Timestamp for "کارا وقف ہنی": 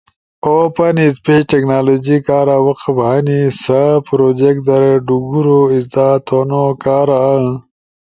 2.27-3.41